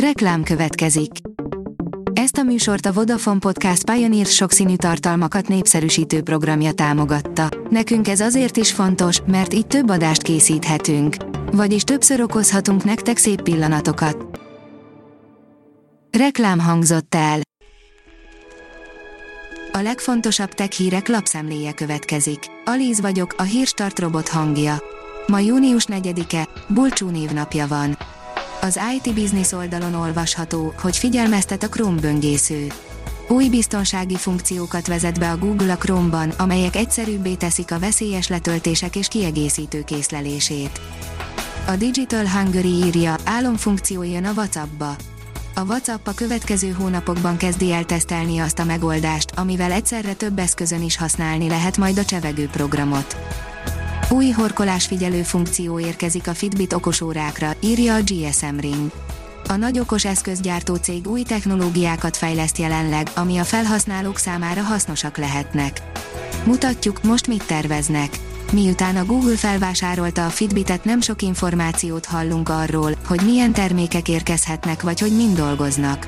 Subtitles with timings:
[0.00, 1.10] Reklám következik.
[2.12, 7.48] Ezt a műsort a Vodafone Podcast Pioneer sokszínű tartalmakat népszerűsítő programja támogatta.
[7.70, 11.16] Nekünk ez azért is fontos, mert így több adást készíthetünk.
[11.52, 14.40] Vagyis többször okozhatunk nektek szép pillanatokat.
[16.18, 17.40] Reklám hangzott el.
[19.72, 22.38] A legfontosabb tech hírek lapszemléje következik.
[22.64, 24.82] Alíz vagyok, a hírstart robot hangja.
[25.26, 27.96] Ma június 4-e, Bulcsú névnapja van.
[28.66, 32.66] Az IT Business oldalon olvasható, hogy figyelmeztet a Chrome böngésző.
[33.28, 38.96] Új biztonsági funkciókat vezet be a Google a Chrome-ban, amelyek egyszerűbbé teszik a veszélyes letöltések
[38.96, 40.80] és kiegészítő készlelését.
[41.66, 44.96] A Digital Hungary írja, álomfunkció jön a WhatsApp-ba.
[45.54, 50.82] A WhatsApp a következő hónapokban kezdi el tesztelni azt a megoldást, amivel egyszerre több eszközön
[50.82, 53.16] is használni lehet majd a csevegő programot.
[54.10, 58.90] Új horkolásfigyelő funkció érkezik a Fitbit okosórákra, írja a GSM Ring.
[59.48, 65.82] A nagy okos eszközgyártó cég új technológiákat fejleszt jelenleg, ami a felhasználók számára hasznosak lehetnek.
[66.44, 68.18] Mutatjuk, most mit terveznek.
[68.52, 74.82] Miután a Google felvásárolta a Fitbitet nem sok információt hallunk arról, hogy milyen termékek érkezhetnek
[74.82, 76.04] vagy hogy mind dolgoznak.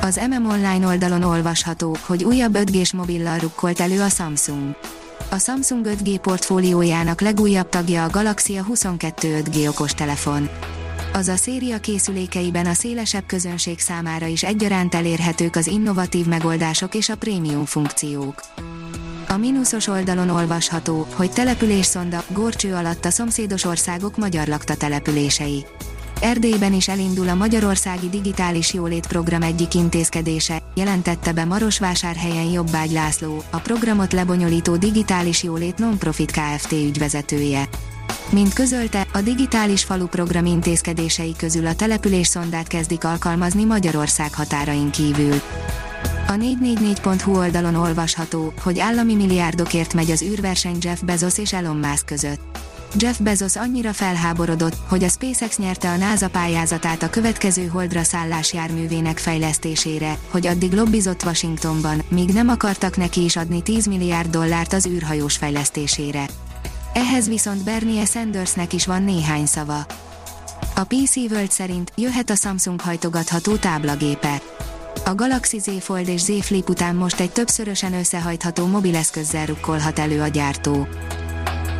[0.00, 4.76] Az MM Online oldalon olvasható, hogy újabb 5G-s mobillal rukkolt elő a Samsung.
[5.34, 10.48] A Samsung 5G portfóliójának legújabb tagja a Galaxy A22 5G okostelefon.
[11.12, 17.08] Az a széria készülékeiben a szélesebb közönség számára is egyaránt elérhetők az innovatív megoldások és
[17.08, 18.40] a prémium funkciók.
[19.28, 25.64] A mínuszos oldalon olvasható, hogy településszonda, gorcső alatt a szomszédos országok magyar lakta települései.
[26.24, 33.42] Erdélyben is elindul a Magyarországi Digitális Jólét Program egyik intézkedése, jelentette be Marosvásárhelyen Jobbágy László,
[33.50, 36.72] a programot lebonyolító Digitális Jólét Nonprofit Kft.
[36.72, 37.68] ügyvezetője.
[38.30, 44.90] Mint közölte, a Digitális Falu program intézkedései közül a település szondát kezdik alkalmazni Magyarország határain
[44.90, 45.40] kívül.
[46.26, 52.06] A 444.hu oldalon olvasható, hogy állami milliárdokért megy az űrverseny Jeff Bezos és Elon Musk
[52.06, 52.53] között.
[52.96, 58.52] Jeff Bezos annyira felháborodott, hogy a SpaceX nyerte a NASA pályázatát a következő holdra szállás
[58.52, 64.72] járművének fejlesztésére, hogy addig lobbizott Washingtonban, míg nem akartak neki is adni 10 milliárd dollárt
[64.72, 66.26] az űrhajós fejlesztésére.
[66.92, 69.86] Ehhez viszont Bernie Sandersnek is van néhány szava.
[70.74, 74.42] A PC World szerint jöhet a Samsung hajtogatható táblagépe.
[75.04, 80.20] A Galaxy Z Fold és Z Flip után most egy többszörösen összehajtható mobileszközzel rukkolhat elő
[80.20, 80.86] a gyártó.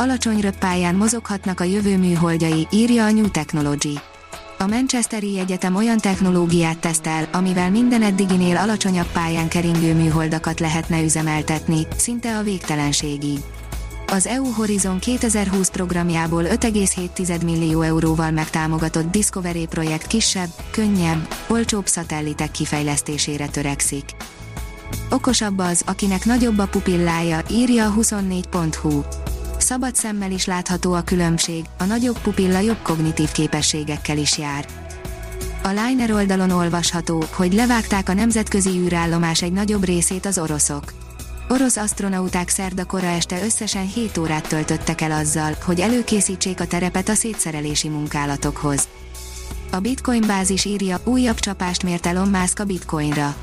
[0.00, 4.00] Alacsony röppályán mozoghatnak a jövő műholdjai, írja a New Technology.
[4.58, 11.86] A Manchesteri Egyetem olyan technológiát tesztel, amivel minden eddiginél alacsonyabb pályán keringő műholdakat lehetne üzemeltetni,
[11.96, 13.38] szinte a végtelenségig.
[14.06, 22.50] Az EU Horizon 2020 programjából 5,7 millió euróval megtámogatott Discovery projekt kisebb, könnyebb, olcsóbb szatellitek
[22.50, 24.04] kifejlesztésére törekszik.
[25.10, 29.02] Okosabb az, akinek nagyobb a pupillája, írja a 24.hu
[29.70, 34.66] szabad szemmel is látható a különbség, a nagyobb pupilla jobb kognitív képességekkel is jár.
[35.62, 40.92] A Liner oldalon olvasható, hogy levágták a nemzetközi űrállomás egy nagyobb részét az oroszok.
[41.48, 47.08] Orosz astronauták szerda kora este összesen 7 órát töltöttek el azzal, hogy előkészítsék a terepet
[47.08, 48.88] a szétszerelési munkálatokhoz.
[49.70, 53.36] A Bitcoin bázis írja, újabb csapást mért Elon Musk a Bitcoinra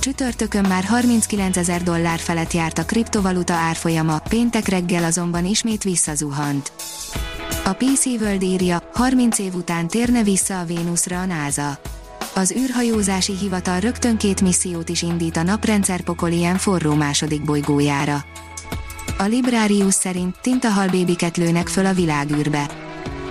[0.00, 6.72] Csütörtökön már 39 ezer dollár felett járt a kriptovaluta árfolyama, péntek reggel azonban ismét visszazuhant.
[7.64, 11.78] A PC World írja, 30 év után térne vissza a Vénuszra a NASA.
[12.34, 18.24] Az űrhajózási hivatal rögtön két missziót is indít a naprendszer pokol forró második bolygójára.
[19.18, 22.87] A Librarius szerint tintahalbébiket lőnek föl a világűrbe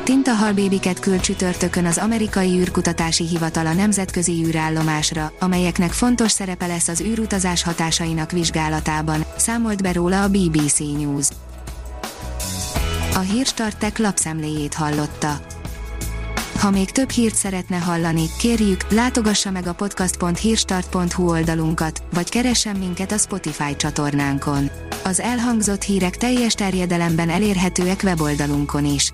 [0.08, 7.02] Tintahalbébiket küld csütörtökön az amerikai űrkutatási hivatal a nemzetközi űrállomásra, amelyeknek fontos szerepe lesz az
[7.02, 11.28] űrutazás hatásainak vizsgálatában, számolt be róla a BBC News.
[13.16, 15.40] A hírstartek lapszemléjét hallotta.
[16.60, 23.12] Ha még több hírt szeretne hallani, kérjük, látogassa meg a podcast.hírstart.hu oldalunkat, vagy keressen minket
[23.12, 24.70] a Spotify csatornánkon.
[25.04, 29.14] Az elhangzott hírek teljes terjedelemben elérhetőek weboldalunkon is.